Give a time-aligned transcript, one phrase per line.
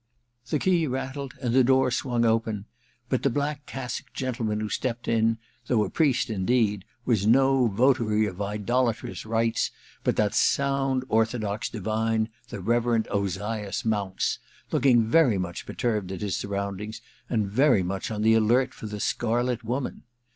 [0.49, 2.65] The key rattled, and the door swung open—
[3.09, 8.25] but the black cassocked gentleman who stepped in, though a priest indeed, was no votary
[8.25, 9.69] of idolatrous rites,
[10.03, 14.39] but that sound orthodox divine, the Reverend Ozias Mounce,
[14.71, 16.99] looking very much perturbed at his surroundings,
[17.29, 20.01] and very much on the alert for the Scarlet Woman.